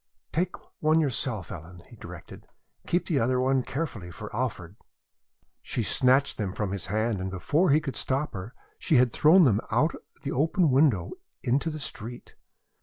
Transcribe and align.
"Take 0.31 0.55
one 0.79 0.99
yourself, 0.99 1.51
Ellen," 1.51 1.83
he 1.87 1.95
directed. 1.95 2.47
"Keep 2.87 3.05
the 3.05 3.19
other 3.19 3.39
one 3.39 3.61
carefully 3.61 4.09
for 4.09 4.35
Alfred." 4.35 4.75
She 5.61 5.83
snatched 5.83 6.39
them 6.39 6.53
from 6.55 6.71
his 6.71 6.87
hand 6.87 7.21
and 7.21 7.29
before 7.29 7.69
he 7.69 7.79
could 7.79 7.95
stop 7.95 8.33
her 8.33 8.55
she 8.79 8.95
had 8.95 9.11
thrown 9.13 9.43
them 9.43 9.61
out 9.69 9.93
of 9.93 10.23
the 10.23 10.31
open 10.31 10.71
window 10.71 11.11
into 11.43 11.69
the 11.69 11.79
street. 11.79 12.33